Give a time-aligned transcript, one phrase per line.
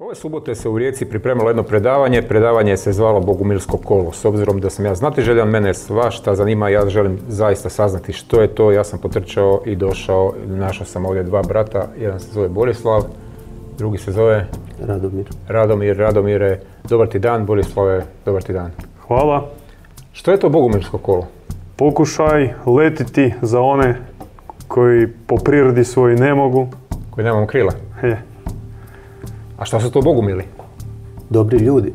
[0.00, 2.22] Ove subote se u Rijeci pripremilo jedno predavanje.
[2.22, 4.12] Predavanje se zvalo Bogumilsko kolo.
[4.12, 6.68] S obzirom da sam ja znati željan, mene svašta zanima.
[6.68, 8.72] Ja želim zaista saznati što je to.
[8.72, 10.32] Ja sam potrčao i došao.
[10.46, 11.88] Našao sam ovdje dva brata.
[12.00, 13.02] Jedan se zove Borislav,
[13.78, 14.46] drugi se zove
[14.86, 15.26] Radomir.
[15.48, 15.96] Radomir.
[15.96, 17.46] Radomire, dobar ti dan.
[17.46, 18.70] Borislave, dobar ti dan.
[19.06, 19.50] Hvala.
[20.12, 21.26] Što je to Bogumilsko kolo?
[21.76, 23.96] Pokušaj letiti za one
[24.68, 26.66] koji po prirodi svoji ne mogu.
[27.10, 27.72] Koji nemamo krila.
[28.02, 28.27] Je.
[29.58, 30.44] A šta su to Bogumili?
[31.30, 31.92] Dobri ljudi.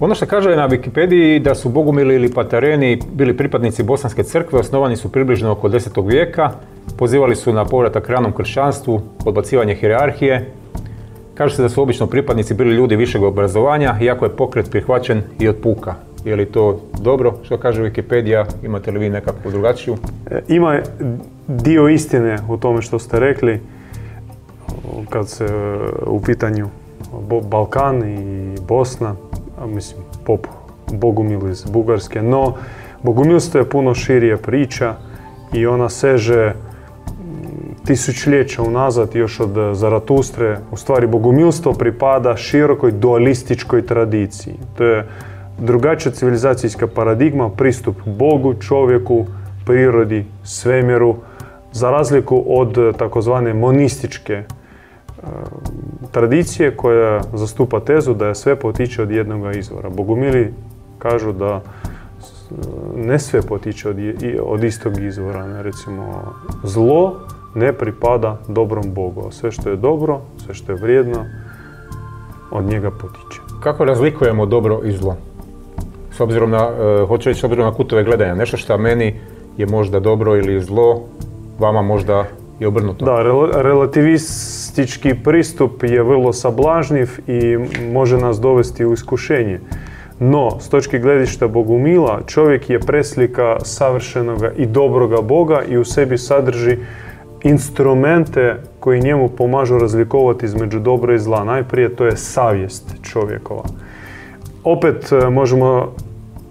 [0.00, 4.96] Ono što kaže na Wikipediji da su Bogumili ili Patareni bili pripadnici Bosanske crkve, osnovani
[4.96, 6.08] su približno oko 10.
[6.08, 6.50] vijeka,
[6.96, 10.50] pozivali su na povratak ranom kršćanstvu, odbacivanje hijerarhije.
[11.34, 15.48] Kaže se da su obično pripadnici bili ljudi višeg obrazovanja, iako je pokret prihvaćen i
[15.48, 15.94] od puka.
[16.24, 18.44] Je li to dobro što kaže Wikipedija?
[18.62, 19.96] Imate li vi nekakvu drugačiju?
[20.30, 20.80] E, Ima
[21.48, 23.60] dio istine u tome što ste rekli
[25.10, 26.68] kad se e, u pitanju
[27.42, 29.14] Balkan i Bosna,
[29.66, 30.46] mislim pop
[30.92, 32.54] Bogumil iz Bugarske, no
[33.02, 34.94] Bogumilstvo je puno širija priča
[35.52, 40.58] i ona seže mm, tisućljeća unazad još od Zaratustre.
[40.72, 44.54] U stvari Bogumilstvo pripada širokoj dualističkoj tradiciji.
[44.78, 45.06] To je
[45.58, 49.26] drugačija civilizacijska paradigma, pristup Bogu, čovjeku,
[49.66, 51.16] prirodi, svemiru,
[51.72, 54.44] za razliku od takozvane monističke e,
[56.10, 59.90] tradicije koja zastupa tezu da je sve potiče od jednog izvora.
[59.90, 60.54] Bogumili
[60.98, 61.60] kažu da
[62.20, 62.50] s-
[62.96, 65.46] ne sve potiče od, je- od istog izvora.
[65.46, 65.62] Ne?
[65.62, 66.22] Recimo,
[66.64, 67.14] zlo
[67.54, 71.24] ne pripada dobrom Bogu, sve što je dobro, sve što je vrijedno,
[72.50, 73.40] od njega potiče.
[73.60, 75.16] Kako razlikujemo dobro i zlo?
[76.12, 79.20] S obzirom na, e, hoću reći s obzirom na kutove gledanja, nešto što meni
[79.56, 81.00] je možda dobro ili zlo,
[81.58, 82.24] vama možda
[82.60, 83.04] i obrnuto.
[83.04, 83.62] Da, rel-
[84.78, 87.58] relativistički pristup je vrlo sablažnjiv i
[87.92, 89.60] može nas dovesti u iskušenje.
[90.20, 96.18] No, s točke gledišta Bogumila, čovjek je preslika savršenoga i dobroga Boga i u sebi
[96.18, 96.76] sadrži
[97.42, 101.44] instrumente koji njemu pomažu razlikovati između dobra i zla.
[101.44, 103.64] Najprije to je savjest čovjekova.
[104.64, 105.92] Opet e, možemo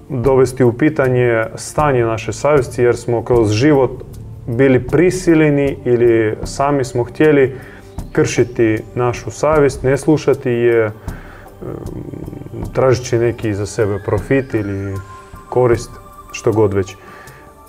[0.10, 3.92] dovesti u pitanje stanje naše savjesti jer smo kroz život
[4.48, 7.56] bili prisiljeni ili sami smo htjeli
[8.18, 10.92] kršiti našu savjest, ne slušati je, e,
[12.74, 14.96] tražeći neki za sebe profit ili
[15.50, 15.90] korist,
[16.32, 16.96] što god već.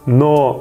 [0.07, 0.57] No,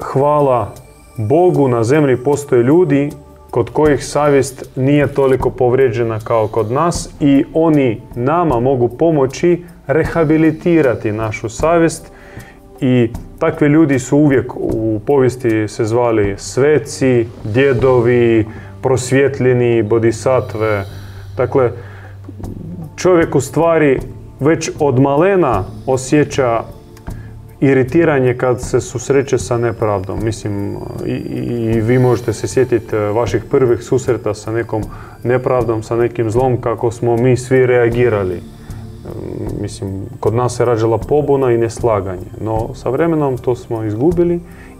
[0.00, 0.74] hvala
[1.16, 3.10] Bogu na zemlji postoje ljudi
[3.50, 11.12] kod kojih savjest nije toliko povrijeđena kao kod nas i oni nama mogu pomoći rehabilitirati
[11.12, 12.12] našu savjest
[12.80, 18.46] i takvi ljudi su uvijek u povijesti se zvali sveci, djedovi,
[18.82, 20.84] prosvjetljeni, bodhisatve.
[21.36, 21.70] Dakle,
[22.96, 24.00] čovjek u stvari
[24.40, 26.62] već od malena osjeća
[27.60, 30.24] iritiranje kad se susreće sa nepravdom.
[30.24, 30.76] Mislim,
[31.06, 34.82] i, i- i vi možete se sjetiti e, vaših prvih susreta sa nekom
[35.22, 38.40] nepravdom, sa nekim zlom, kako smo mi svi reagirali.
[39.60, 44.34] Mislim, kod nas se rađala pobuna i neslaganje, no sa vremenom to smo izgubili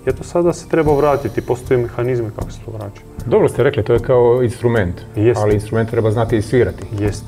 [0.06, 3.00] i eto sada se treba vratiti, postoje mehanizmi kako se to vraća.
[3.26, 4.94] Dobro ste rekli, to je kao instrument,
[5.36, 6.82] ali instrument treba znati i svirati.
[6.98, 7.26] Jeste.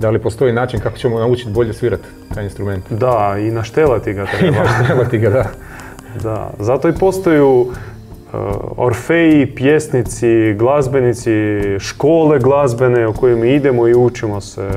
[0.00, 2.04] Da li postoji način kako ćemo naučiti bolje svirati
[2.34, 2.84] taj instrument?
[2.90, 4.64] Da, i naštelati ga treba.
[4.86, 5.44] Trebati ga, da.
[6.22, 7.70] Da, zato i postoju uh,
[8.76, 11.30] orfeji, pjesnici, glazbenici,
[11.78, 14.70] škole glazbene u koje mi idemo i učimo se.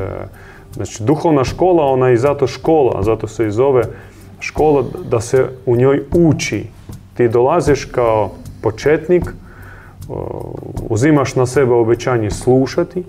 [0.76, 3.84] Znači, duhovna škola, ona je i zato škola, zato se i zove
[4.40, 6.66] škola da se u njoj uči.
[7.18, 8.32] Ti dolaziš kao
[8.62, 9.24] početnik,
[10.90, 13.04] uzimaš na sebe obećanje slušati,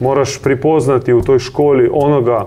[0.00, 2.46] moraš prepoznati u toj školi onoga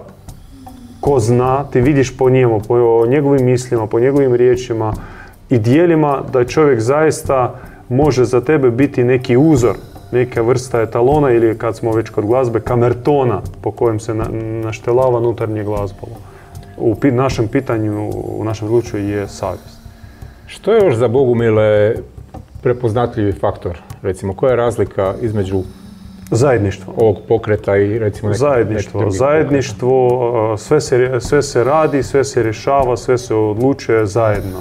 [1.02, 4.94] ko zna, ti vidiš po njemu, po njegovim mislima, po njegovim riječima
[5.50, 9.76] i dijelima da čovjek zaista može za tebe biti neki uzor,
[10.12, 14.30] neka vrsta etalona ili kad smo već kod glazbe, kamertona po kojem se na-
[14.64, 16.16] naštelava unutarnje glazbolo.
[16.78, 19.78] U pi- našem pitanju, u našem slučaju je savjest.
[20.48, 21.96] Što je još za Bogumile
[22.62, 23.78] prepoznatljivi faktor?
[24.02, 25.64] Recimo, koja je razlika između
[26.32, 26.94] Zajedništvo.
[26.98, 30.08] ovog pokreta i recimo nekih- Zajedništvo, zajedništvo,
[30.54, 34.60] uh, sve se, sve se radi, sve se rješava, sve se odlučuje zajedno.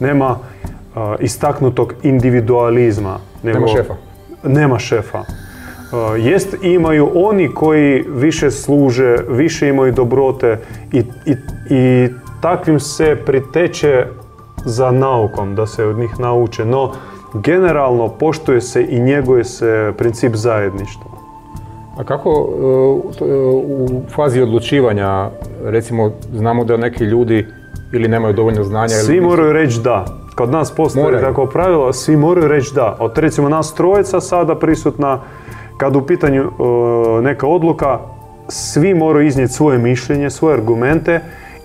[0.00, 3.18] Nema uh, istaknutog individualizma.
[3.42, 3.94] nego- Nema šefa.
[4.44, 5.18] Nema šefa.
[5.18, 5.26] Uh,
[6.18, 10.58] jest imaju oni koji više služe, više imaju dobrote
[10.92, 11.34] i, i,
[11.70, 12.08] i
[12.40, 14.06] takvim se priteče
[14.64, 16.64] za naukom, da se od njih nauče.
[16.64, 16.92] No,
[17.34, 21.12] generalno poštuje se i njeguje se princip zajedništva.
[21.98, 23.24] A kako e,
[23.54, 25.30] u fazi odlučivanja,
[25.64, 27.46] recimo znamo da neki ljudi
[27.92, 30.21] ili nemaju dovoljno znanja Svi ili moraju reći da.
[30.34, 31.22] Kod nas postoji Moraju.
[31.22, 32.96] tako pravilo, svi moraju reći da.
[33.00, 35.20] Od recimo nas trojica sada prisutna,
[35.76, 37.98] kad u pitanju e, neka odluka,
[38.48, 41.20] svi moraju iznijeti svoje mišljenje, svoje argumente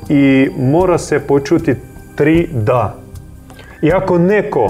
[0.09, 1.75] i mora se počuti
[2.15, 2.95] tri da.
[3.81, 4.67] I ako neko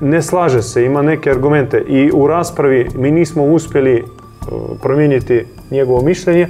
[0.00, 4.02] ne slaže se, ima neke argumente i u raspravi mi nismo uspjeli e,
[4.82, 6.48] promijeniti njegovo mišljenje,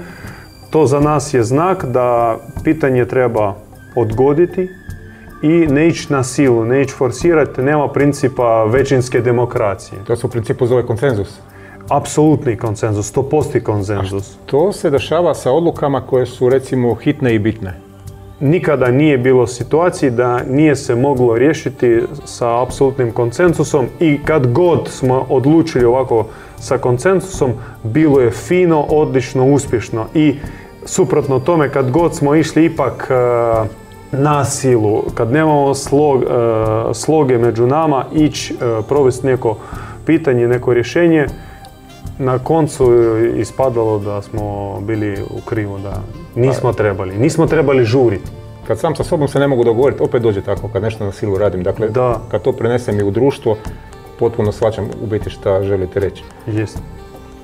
[0.70, 3.54] to za nas je znak da pitanje treba
[3.96, 4.68] odgoditi
[5.42, 10.04] i ne ići na silu, ne ići forsirati, nema principa većinske demokracije.
[10.06, 11.38] to se u principu zove konsenzus.
[11.88, 14.36] Apsolutni konsenzus, 100% konsenzus.
[14.46, 17.74] To se dešava sa odlukama koje su recimo hitne i bitne.
[18.40, 24.88] Nikada nije bilo situacije da nije se moglo riješiti sa apsolutnim konsenzusom i kad god
[24.88, 26.26] smo odlučili ovako
[26.58, 27.52] sa konsenzusom,
[27.82, 30.34] bilo je fino, odlično, uspješno i
[30.84, 33.14] suprotno tome kad god smo išli ipak e,
[34.12, 36.26] na silu, kad nemamo slog, e,
[36.94, 39.56] sloge među nama, ići e, provesti neko
[40.06, 41.26] pitanje, neko rješenje,
[42.18, 46.02] na koncu je ispadalo da smo bili u krivu, da
[46.34, 47.18] nismo trebali.
[47.18, 48.30] Nismo trebali žuriti.
[48.66, 51.38] Kad sam sa sobom se ne mogu dogovoriti, opet dođe tako kad nešto na silu
[51.38, 51.62] radim.
[51.62, 52.20] Dakle, Da.
[52.30, 53.56] kad to prenesem i u društvo,
[54.18, 56.24] potpuno shvaćam u biti šta želite reći.
[56.46, 56.78] Jest.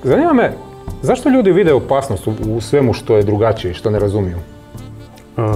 [0.03, 0.53] Zanima me,
[1.01, 4.37] zašto ljudi vide opasnost u, u svemu što je drugačije i što ne razumiju?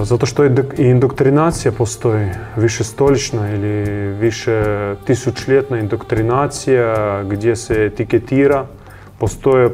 [0.02, 3.84] Zato što i indoktrinacija postoji, više stolična ili
[4.14, 4.64] više
[5.06, 8.66] tisućljetna indoktrinacija gdje se etiketira,
[9.18, 9.72] postoje mm,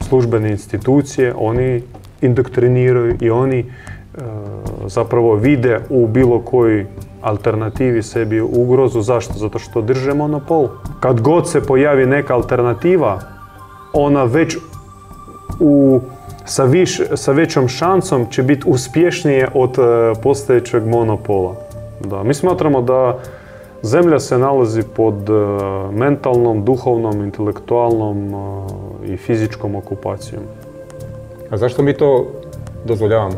[0.00, 1.82] službene institucije, oni
[2.20, 3.64] indoktriniraju i oni e,
[4.86, 6.86] zapravo vide u bilo kojoj
[7.22, 9.00] alternativi sebi ugrozu.
[9.00, 9.32] Zašto?
[9.32, 10.68] Zato što drže monopol.
[11.00, 13.20] Kad god se pojavi neka alternativa,
[13.92, 14.56] ona već
[15.60, 16.00] u,
[16.44, 19.82] sa, viš, sa većom šansom će biti uspješnije od e,
[20.22, 21.56] postojećeg monopola.
[22.04, 23.18] Da, mi smatramo da
[23.82, 25.32] zemlja se nalazi pod e,
[25.92, 30.42] mentalnom, duhovnom, intelektualnom e, i fizičkom okupacijom.
[31.50, 32.26] A zašto mi to
[32.84, 33.34] dozvoljavamo?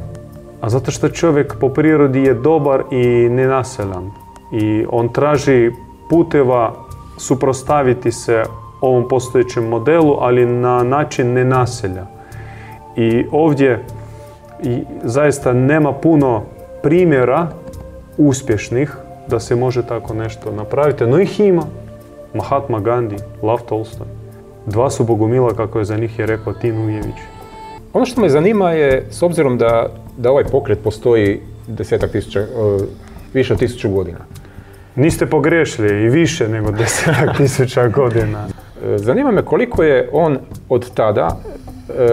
[0.61, 4.11] A zato što čovjek po prirodi je dobar i nenaseljan.
[4.53, 5.71] I on traži
[6.11, 6.73] puteva
[7.19, 8.43] suprostaviti se
[8.81, 12.14] ovom postojećem modelu, ali na način nenaselja.
[12.97, 13.85] I ovdje
[15.03, 16.43] zaista nema puno
[16.83, 17.49] primjera
[18.19, 18.97] uspješnih
[19.29, 21.63] da se može tako nešto napraviti, no ih ima.
[22.35, 24.07] Mahatma Gandhi, Lav Tolstoj.
[24.67, 27.17] Dva su bogumila, kako je za njih je rekao Tin Ujević.
[27.93, 29.87] Ono što me zanima je, s obzirom da,
[30.17, 32.47] da ovaj pokret postoji desetak tisuća, e,
[33.35, 34.19] više od tisuću godina.
[34.97, 38.47] Niste pogriješili i više nego desetak tisuća godina.
[38.85, 40.39] E, Zanima me koliko je on
[40.69, 41.37] od tada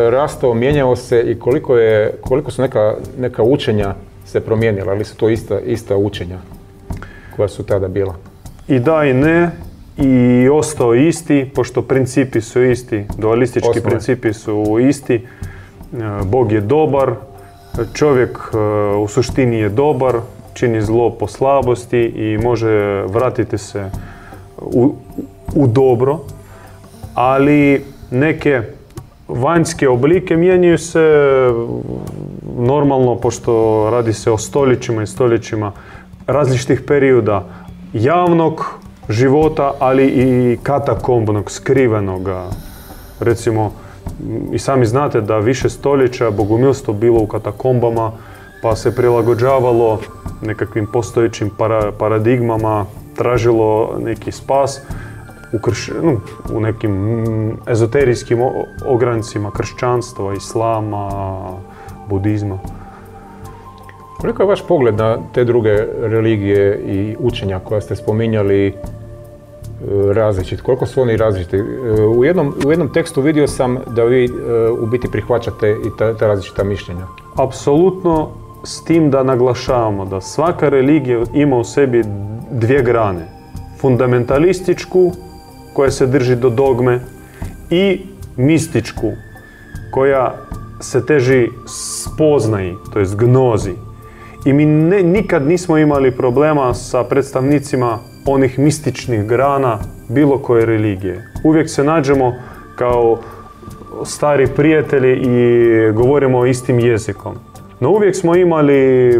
[0.09, 3.95] rastao, mijenjao se i koliko, je, koliko su neka, neka učenja
[4.25, 6.39] se promijenila, ali su to ista, ista učenja
[7.35, 8.15] koja su tada bila.
[8.68, 9.51] I da i ne,
[9.97, 13.89] i ostao isti, pošto principi su isti, dualistički Osnove.
[13.89, 15.15] principi su isti.
[15.15, 15.19] E,
[16.25, 17.13] Bog je dobar,
[17.94, 18.57] čovjek e,
[18.95, 20.15] u suštini je dobar,
[20.53, 23.89] čini zlo po slabosti i može vratiti se
[24.57, 24.95] u,
[25.56, 26.19] u dobro,
[27.13, 28.62] ali neke
[29.36, 31.10] vanjske oblike mijenjaju se
[32.58, 35.72] normalno, pošto radi se o stoljećima i stoljećima
[36.27, 37.46] različitih perioda
[37.94, 38.79] javnog
[39.10, 42.44] života, ali i katakombnog, skrivenoga.
[43.20, 43.72] Recimo,
[44.51, 48.12] i sami znate da više stoljeća bogumilstvo bilo u katakombama,
[48.62, 50.00] pa se prilagođavalo
[50.41, 54.82] nekakvim postojećim para- paradigmama, tražilo neki spas
[55.53, 56.20] u, krš- no,
[56.58, 58.39] u nekim mm, ezoterijskim
[58.86, 61.10] ograncima kršćanstva, islama,
[62.10, 62.60] budizma.
[64.22, 68.74] Koliko je vaš pogled na te druge religije i učenja koja ste spominjali e,
[70.13, 70.62] različit?
[70.62, 71.58] Koliko su oni različiti?
[71.58, 71.62] E,
[72.05, 74.29] U jednom, u jednom tekstu vidio sam da vi e,
[74.70, 77.05] u biti prihvaćate i ta, ta različita mišljenja.
[77.36, 78.29] Apsolutno
[78.63, 82.03] s tim da naglašavamo da svaka religija ima u sebi
[82.51, 83.25] dvije grane.
[83.79, 85.12] Fundamentalističku,
[85.74, 87.00] koja se drži do dogme,
[87.70, 88.01] i
[88.38, 89.12] mističku,
[89.92, 90.36] koja
[90.80, 93.72] se teži spoznaji, to jest gnozi.
[94.46, 101.32] I mi ne- nikad nismo imali problema sa predstavnicima onih mističnih grana bilo koje religije.
[101.44, 102.34] Uvijek se nađemo
[102.75, 103.20] kao
[104.06, 107.36] stari prijatelji i govorimo istim jezikom.
[107.80, 109.12] No uvijek smo imali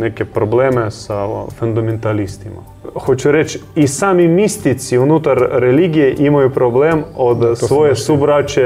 [0.00, 1.26] neke probleme sa
[1.58, 2.77] fundamentalistima.
[2.98, 8.62] Hoću reći, i sami mistici unutar religije imaju problem od svoje subraće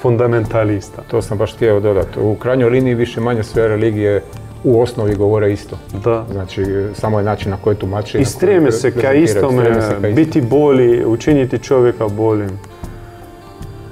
[0.00, 1.02] fundamentalista.
[1.10, 2.20] To sam baš htio dodati.
[2.20, 4.22] U krajnjoj liniji više manje sve religije
[4.64, 5.78] u osnovi govore isto.
[6.04, 6.24] Da.
[6.32, 8.18] Znači, samo je način na koji tumači.
[8.18, 9.70] I streme se ka istome,
[10.14, 12.58] biti bolji, učiniti čovjeka boljim.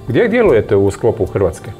[0.09, 1.71] Gdje djelujete u sklopu Hrvatske?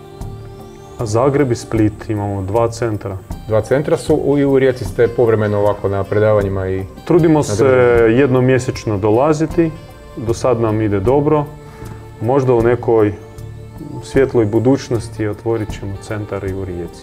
[0.99, 3.17] A Zagreb i Split imamo dva centra.
[3.51, 7.65] Dva centra su u- i u Rijeci ste povremeno ovako na predavanjima i Trudimo se
[8.11, 9.71] jednom mjesečno dolaziti,
[10.17, 11.45] do sad nam ide dobro.
[12.21, 13.13] Možda u nekoj
[14.03, 17.03] svjetloj budućnosti otvorit ćemo centar i u Rijeci.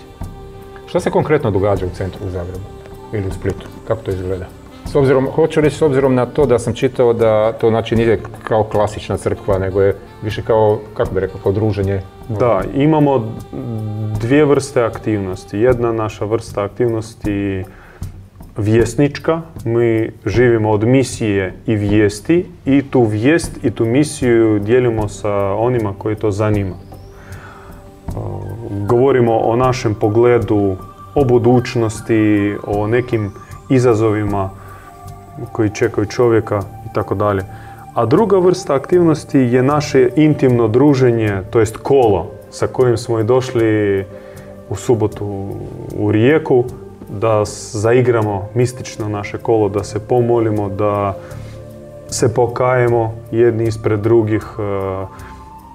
[0.85, 2.65] Što se konkretno događa u centru u Zagrebu
[3.13, 3.67] ili u Splitu?
[3.87, 4.45] Kako to izgleda?
[4.85, 8.19] S obzirom, hoću reći s obzirom na to da sam čitao da to znači nije
[8.43, 12.01] kao klasična crkva, nego je više kao, kako bi rekao, kao druženje.
[12.29, 13.33] Da, imamo
[14.19, 15.57] dvije vrste aktivnosti.
[15.57, 17.63] Jedna naša vrsta aktivnosti
[18.57, 25.33] vjesnička, mi živimo od misije i vijesti i tu vijest i tu misiju dijelimo sa
[25.53, 26.75] onima koji to zanima.
[28.07, 28.13] Uh,
[28.87, 30.75] Govorimo o našem pogledu,
[31.15, 33.31] o budućnosti, o nekim
[33.69, 34.49] izazovima
[35.51, 37.43] koji čekaju čovjeka i tako dalje.
[37.97, 43.23] A druga vrsta aktivnosti je naše intimno druženje, to jest kolo sa kojim smo i
[43.23, 44.05] došli
[44.69, 45.25] u subotu
[45.97, 46.63] u Rijeku
[47.09, 51.17] da zaigramo mistično naše kolo, da se pomolimo, da
[52.09, 55.05] se pokajemo jedni ispred drugih, e,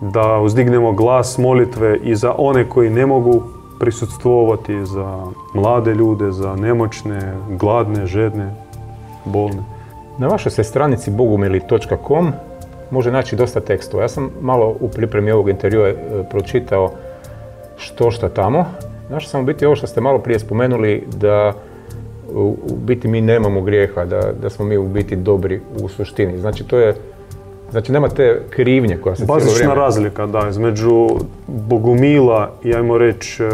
[0.01, 3.43] da uzdignemo glas molitve i za one koji ne mogu
[3.81, 8.55] prisutstvovati, za mlade ljude, za nemoćne, gladne, žedne,
[9.25, 9.72] bolne.
[10.19, 12.33] Na vašoj se stranici bogumili.com
[12.91, 14.03] može naći dosta tekstova.
[14.03, 15.95] Ja sam malo u pripremi ovog intervjua e,
[16.31, 16.91] pročitao
[17.77, 18.65] što šta tamo.
[19.11, 21.53] Našao sam u biti ovo što ste malo prije spomenuli da
[22.35, 26.39] u, u biti mi nemamo grijeha, da, da smo mi u biti dobri u suštini.
[26.39, 26.95] Znači to je,
[27.71, 29.75] znači nema te krivnje koja se cijelo Bazična vrijeme...
[29.75, 31.09] razlika, da, između
[31.47, 33.49] Bogumila i, ajmo reći, e,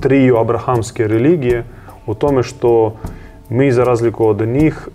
[0.00, 1.64] triju abrahamske religije
[2.06, 2.94] u tome što
[3.48, 4.88] mi, za razliku od njih,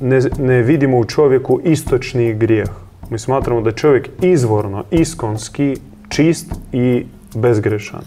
[0.00, 2.68] ne, ne vidimo u čovjeku istočni grijeh.
[3.10, 5.76] Mi smatramo da je čovjek izvorno, iskonski,
[6.08, 8.02] čist i bezgrešan.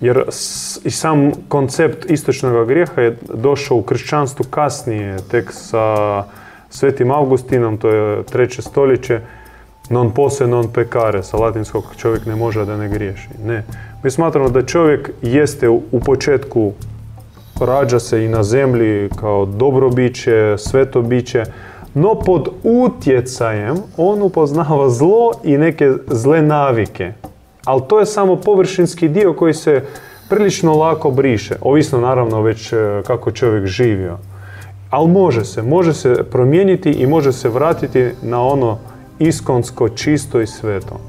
[0.00, 0.22] Jer
[0.84, 6.24] i sam koncept istočnog grijeha je došao u kršćanstvu kasnije, tek sa
[6.70, 9.20] Svetim Augustinom, to je treće stoljeće,
[9.90, 13.28] non posse non pecare, sa latinskog čovjek ne može da ne griješi.
[13.44, 13.64] Ne.
[14.02, 16.72] Mi smatramo da čovjek jeste u početku
[17.60, 21.44] rađa se i na zemlji kao dobro biće, sveto biće,
[21.94, 27.12] no pod utjecajem on upoznava zlo i neke zle navike.
[27.64, 29.82] Ali to je samo površinski dio koji se
[30.28, 32.76] prilično lako briše, ovisno naravno već e,
[33.06, 34.18] kako čovjek živio.
[34.90, 38.78] Ali može se, može se promijeniti i može se vratiti na ono
[39.18, 41.00] iskonsko, čisto i sveto.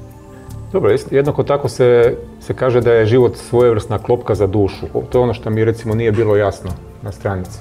[0.73, 4.85] Dobro, jednako tako se, se kaže da je život svojevrsna klopka za dušu.
[5.09, 6.71] To je ono što mi recimo nije bilo jasno
[7.01, 7.59] na stranici.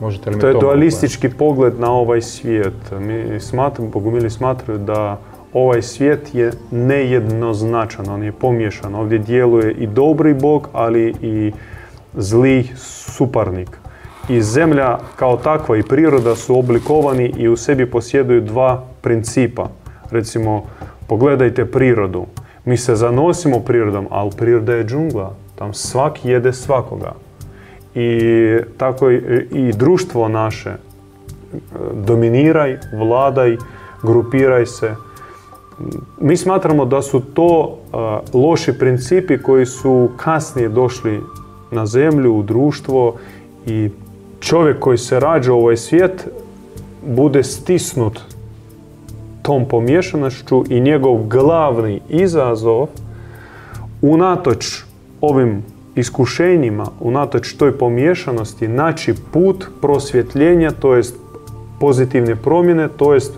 [0.00, 2.74] Možete li mi To je malo dualistički pogled na ovaj svijet.
[3.00, 5.18] Mi smatramo, bogumili smatraju da
[5.52, 8.94] ovaj svijet je nejednoznačan, on je pomiješan.
[8.94, 11.52] Ovdje djeluje i dobri bog, ali i
[12.14, 13.78] zli suparnik.
[14.28, 19.68] I zemlja kao takva i priroda su oblikovani i u sebi posjeduju dva principa.
[20.10, 20.64] Recimo,
[21.06, 22.26] pogledajte prirodu.
[22.64, 25.34] Mi se zanosimo prirodom, ali priroda je džungla.
[25.54, 27.12] Tam svak jede svakoga.
[27.94, 28.20] I
[28.76, 30.70] tako i, društvo naše.
[30.70, 30.76] e,
[31.94, 33.56] Dominiraj, vladaj,
[34.02, 34.94] grupiraj se.
[36.20, 41.20] Mi smatramo da su to a, loši principi koji su kasnije došli
[41.70, 43.14] na zemlju, u društvo
[43.66, 43.90] i
[44.40, 46.28] čovjek koji se rađa u ovaj svijet
[47.06, 48.20] bude stisnut
[49.42, 52.86] tom pomiješanošću i njegov glavni izazov
[54.02, 54.84] unatoč
[55.20, 55.62] ovim
[55.94, 61.14] iskušenjima, unatoč toj pomiješanosti, naći put prosvjetljenja, to jest
[61.80, 63.32] pozitivne promjene, to jest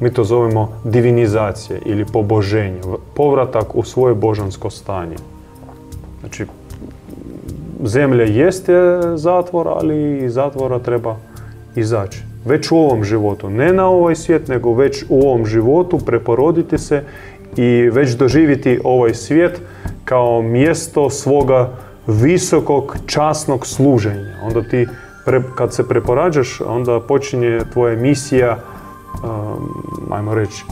[0.00, 2.80] mi to zovemo divinizacije ili poboženje,
[3.14, 5.16] povratak u svoje božansko stanje.
[6.20, 6.46] Znači,
[7.84, 11.16] zemlja jeste zatvor, ali iz zatvora treba
[11.76, 12.25] izaći.
[12.46, 17.02] Već u ovom životu, ne na ovaj svijet, nego već u ovom životu preporoditi se
[17.56, 19.60] i već doživjeti ovaj svijet
[20.04, 21.72] kao mjesto svoga
[22.06, 24.36] visokog časnog služenja.
[24.42, 24.86] Onda ti,
[25.26, 28.58] pre- kad se preporađaš, onda počinje tvoja misija,
[29.24, 30.64] um, ajmo reći,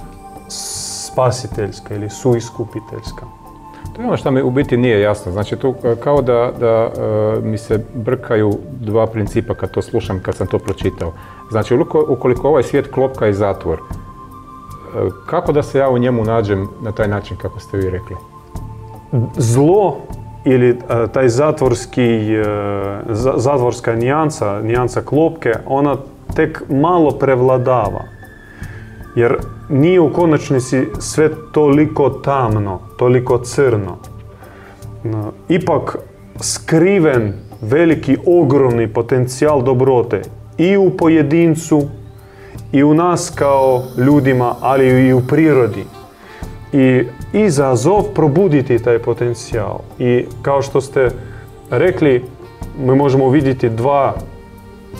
[1.09, 3.44] spasiteljska ili suiskupiteljska.
[3.97, 5.33] To je ono što mi u biti nije jasno.
[5.33, 10.21] Znači, tu e, kao da, da e, mi se brkaju dva principa kad to slušam,
[10.23, 11.13] kad sam to pročitao.
[11.51, 11.77] Znači,
[12.09, 16.93] ukoliko, ovaj svijet klopka i zatvor, e, kako da se ja u njemu nađem na
[16.93, 18.17] taj način kako ste vi rekli?
[19.37, 19.97] Zlo
[20.45, 20.79] ili
[21.13, 22.21] taj zatvorski,
[23.09, 25.97] za- zatvorska nijansa, nijansa klopke, ona
[26.37, 28.03] tek malo prevladava.
[29.17, 29.37] Jer
[29.68, 33.97] nije u konačnici sve toliko tamno, toliko crno.
[35.04, 35.97] No, Ipak
[36.40, 40.23] skriven veliki, ogromni potencijal dobrote
[40.59, 41.83] i u pojedincu
[42.73, 45.85] i u nas kao ljudima, ali i u prirodi.
[46.73, 47.02] I
[47.33, 49.78] izazov probuditi taj potencijal.
[49.99, 51.11] I kao što ste
[51.71, 52.25] rekli,
[52.78, 54.14] mi možemo vidjeti dva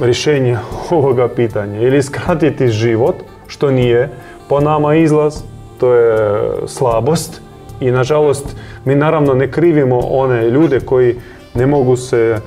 [0.01, 1.81] rješenja ovoga pitanja.
[1.81, 3.15] Ili skratiti život,
[3.47, 4.11] što nije
[4.49, 5.43] po nama izlaz,
[5.79, 6.29] to je
[6.67, 7.41] slabost.
[7.81, 11.17] I nažalost, mi naravno ne krivimo one ljude koji
[11.55, 12.41] ne mogu se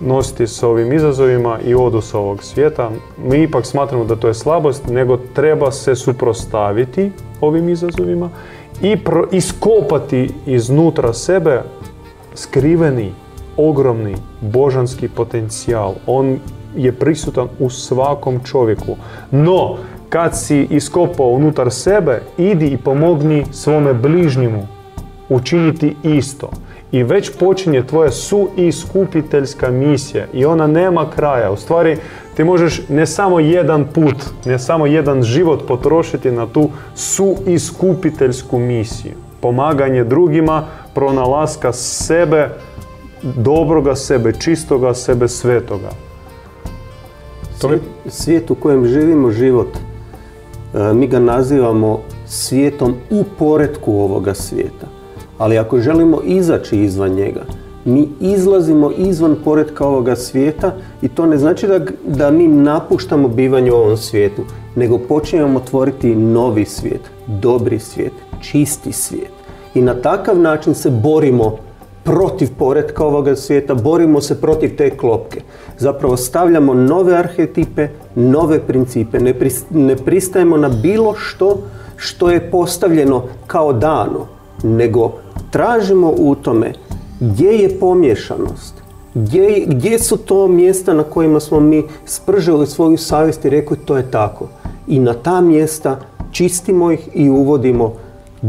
[0.00, 2.90] nositi s ovim izazovima i odu s ovog svijeta.
[3.18, 8.30] Mi ipak smatramo da to je slabost, nego treba se suprostaviti ovim izazovima
[8.82, 11.62] i pro- iskopati iznutra sebe
[12.34, 13.12] skriveni,
[13.56, 15.94] ogromni, božanski potencijal.
[16.06, 16.38] On
[16.76, 18.96] je prisutan u svakom čovjeku.
[19.30, 19.76] No,
[20.08, 24.66] kad si iskopao unutar sebe, idi i pomogni svome bližnjemu
[25.28, 26.50] učiniti isto.
[26.92, 31.50] I već počinje tvoja suiskupiteljska misija i ona nema kraja.
[31.50, 31.96] U stvari,
[32.36, 39.12] ti možeš ne samo jedan put, ne samo jedan život potrošiti na tu suiskupiteljsku misiju.
[39.40, 42.48] Pomaganje drugima, pronalaska sebe,
[43.22, 45.90] dobroga sebe, čistoga sebe, svetoga.
[47.60, 47.70] To
[48.08, 49.68] Svijet u kojem živimo život,
[50.94, 54.86] mi ga nazivamo svijetom u poretku ovoga svijeta.
[55.38, 57.44] Ali ako želimo izaći izvan njega,
[57.84, 63.72] mi izlazimo izvan poretka ovoga svijeta i to ne znači da, da mi napuštamo bivanje
[63.72, 64.42] u ovom svijetu,
[64.76, 69.32] nego počinjemo tvoriti novi svijet, dobri svijet, čisti svijet.
[69.74, 71.56] I na takav način se borimo
[72.04, 75.40] protiv poretka ovoga svijeta, borimo se protiv te klopke.
[75.78, 81.58] Zapravo stavljamo nove arhetipe, nove principe, ne, pris- ne pristajemo na bilo što
[81.96, 84.26] što je postavljeno kao dano,
[84.62, 85.12] nego
[85.50, 86.72] tražimo u tome
[87.20, 88.74] gdje je pomješanost,
[89.14, 93.96] gdje, gdje su to mjesta na kojima smo mi spržili svoju savjest i rekli to
[93.96, 94.48] je tako.
[94.86, 97.92] I na ta mjesta čistimo ih i uvodimo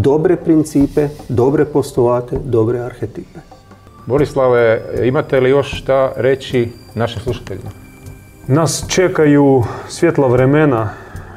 [0.01, 3.39] dobre principe, dobre postulate, dobre arhetipe.
[4.05, 7.69] Borislave, imate li još šta reći našim slušateljima?
[8.47, 10.89] Nas čekaju svjetla vremena,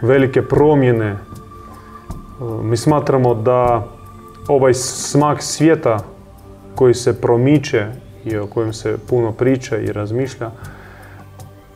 [0.02, 1.06] velike promjene.
[1.06, 1.18] E,
[2.62, 3.86] Mi smatramo da
[4.48, 5.98] ovaj smak svijeta
[6.74, 7.86] koji se promiče
[8.24, 10.50] i o kojem se puno priča i razmišlja,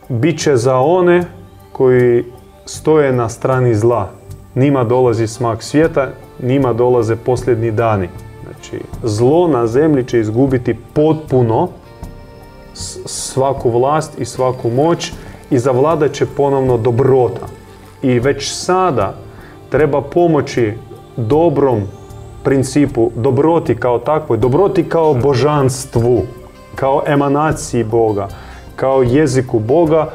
[0.09, 1.25] bit će za one
[1.71, 2.25] koji
[2.65, 4.09] stoje na strani zla.
[4.55, 6.09] Njima dolazi smak svijeta,
[6.43, 8.09] njima dolaze posljednji dani.
[8.43, 11.67] Znači, zlo na zemlji će izgubiti potpuno
[13.05, 15.11] svaku vlast i svaku moć
[15.51, 17.47] i zavladat će ponovno dobrota.
[18.01, 19.13] I već sada
[19.69, 20.73] treba pomoći
[21.17, 21.81] dobrom
[22.43, 26.21] principu, dobroti kao takvoj, dobroti kao božanstvu,
[26.75, 28.27] kao emanaciji Boga,
[28.75, 30.09] kao jeziku Boga,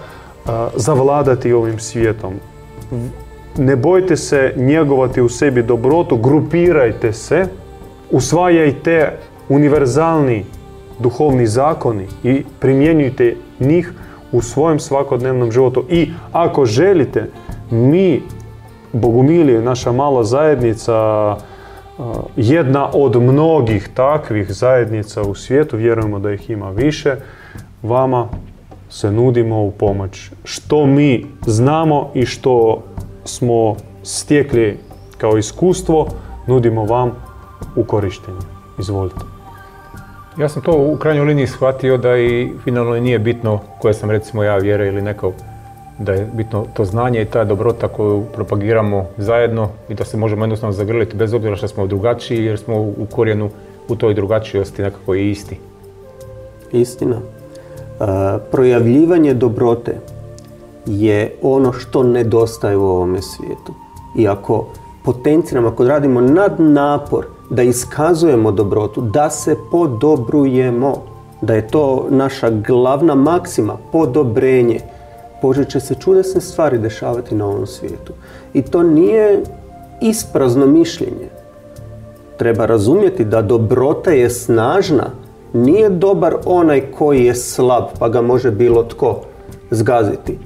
[0.75, 2.35] zavladati ovim svijetom.
[3.59, 7.47] Ne bojte se njegovati u sebi dobrotu, grupirajte se,
[8.11, 9.13] usvajajte
[9.49, 10.45] univerzalni
[10.99, 13.93] duhovni zakoni i primjenjujte njih
[14.33, 15.85] u svojem svakodnevnom životu.
[15.89, 17.25] I ako želite,
[17.71, 18.23] mi,
[18.93, 21.37] Bogumilije, naša mala zajednica,
[22.37, 27.17] jedna od mnogih takvih zajednica u svijetu, vjerujemo da ih ima više,
[27.83, 28.29] vama
[28.91, 30.31] se nudimo u pomoć.
[30.45, 32.83] Što mi znamo i što
[33.29, 34.79] smo stekli
[35.19, 36.09] kao iskustvo,
[36.47, 37.13] nudimo vam
[37.77, 38.39] u korištenje.
[38.79, 39.21] Izvolite.
[40.39, 44.43] Ja sam to u krajnjoj liniji shvatio da i finalno nije bitno koje sam recimo
[44.43, 45.33] ja vjera ili neko
[45.99, 50.45] da je bitno to znanje i ta dobrota koju propagiramo zajedno i da se možemo
[50.45, 53.51] jednostavno zagrliti bez obzira što smo drugačiji jer smo u korijenu
[53.89, 55.59] u toj drugačijosti nekako i isti.
[56.73, 57.17] Istina.
[57.17, 58.05] E,
[58.51, 59.97] projavljivanje dobrote
[60.89, 63.73] je ono što nedostaje u ovome svijetu.
[64.17, 64.67] I ako
[65.05, 70.95] potenciramo, ako radimo nad napor da iskazujemo dobrotu, da se podobrujemo,
[71.41, 74.81] da je to naša glavna maksima, podobrenje,
[75.43, 78.13] počet će se čudesne stvari dešavati na ovom svijetu.
[78.55, 79.43] I to nije
[80.01, 81.29] isprazno mišljenje.
[82.39, 85.11] treba razumjeti da dobrota je snažna.
[85.53, 89.21] Nije dobar onaj koji je slab, pa ga može bilo tko
[89.71, 90.39] zgaziti.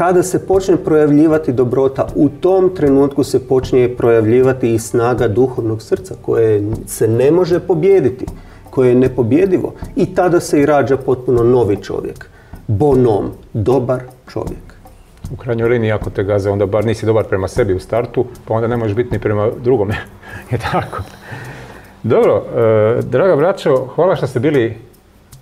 [0.00, 6.14] Kada se počne projavljivati dobrota, u tom trenutku se počne projavljivati i snaga duhovnog srca
[6.22, 8.26] koje se ne može pobijediti,
[8.70, 9.74] koje je nepobjedivo.
[9.96, 12.30] I tada se i rađa potpuno novi čovjek.
[12.66, 14.00] Bonom, dobar
[14.32, 14.74] čovjek.
[15.32, 18.54] U krajnjoj liniji, ako te gaze, onda bar nisi dobar prema sebi u startu, pa
[18.54, 19.94] onda ne možeš biti ni prema drugome.
[20.50, 21.02] je tako.
[22.02, 24.76] Dobro, e, draga braćo, hvala što ste bili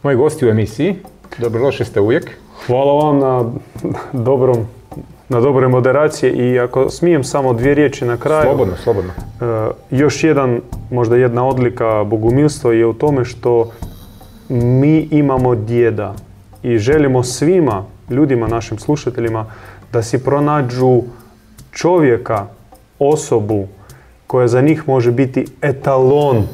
[0.03, 0.97] moji gosti u emisiji.
[1.39, 2.48] Dobrodošli ste uvijek.
[2.69, 3.45] Hvala vam na
[4.13, 4.67] dobrom
[5.29, 8.43] na dobroj moderaciji i ako smijem samo dvije riječi na kraju.
[8.43, 9.13] Slobodno, slobodno.
[9.13, 13.71] E, još jedan, možda jedna odlika bogumilstva je u tome što
[14.49, 16.15] mi imamo djeda
[16.63, 19.47] i želimo svima, ljudima, našim slušateljima,
[19.93, 21.03] da si pronađu
[21.73, 22.47] čovjeka,
[22.99, 23.67] osobu
[24.27, 26.47] koja za njih može biti etalon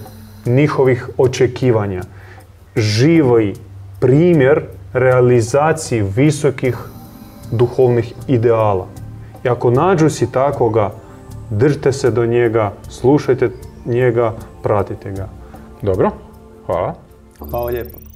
[0.46, 2.03] njihovih očekivanja.
[2.77, 3.55] Živi
[4.00, 4.62] primjer
[4.94, 6.78] realizaciji visokih
[7.50, 8.87] duhovnih ideala.
[9.44, 10.90] I ako nađu si takvoga,
[11.50, 13.50] držite se do njega, slušajte
[13.87, 15.28] njega, pratite ga.
[15.83, 16.11] Dobro,
[16.66, 16.94] hvala.
[17.50, 18.13] Hvala lijepo.